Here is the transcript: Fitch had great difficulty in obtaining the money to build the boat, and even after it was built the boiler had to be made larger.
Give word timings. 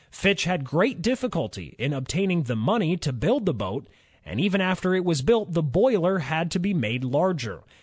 Fitch 0.09 0.45
had 0.45 0.63
great 0.63 0.99
difficulty 1.03 1.75
in 1.77 1.93
obtaining 1.93 2.41
the 2.41 2.55
money 2.55 2.97
to 2.97 3.13
build 3.13 3.45
the 3.45 3.53
boat, 3.53 3.87
and 4.25 4.39
even 4.41 4.59
after 4.59 4.95
it 4.95 5.05
was 5.05 5.21
built 5.21 5.53
the 5.53 5.61
boiler 5.61 6.17
had 6.17 6.49
to 6.49 6.57
be 6.59 6.73
made 6.73 7.03
larger. 7.03 7.63